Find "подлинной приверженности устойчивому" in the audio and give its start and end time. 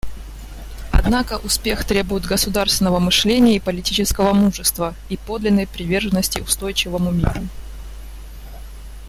5.17-7.11